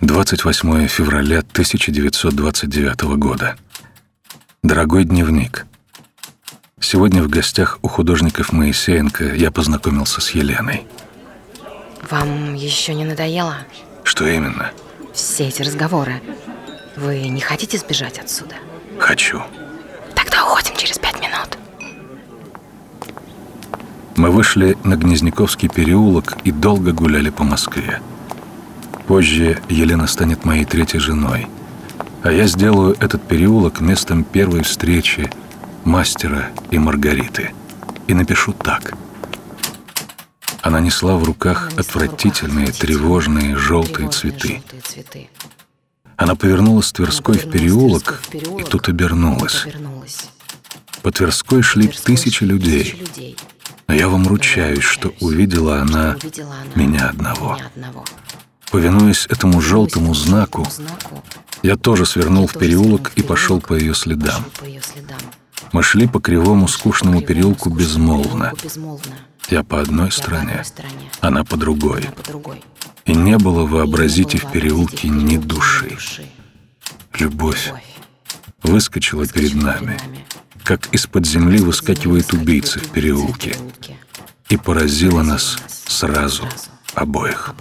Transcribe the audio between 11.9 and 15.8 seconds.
Вам еще не надоело? Что именно? Все эти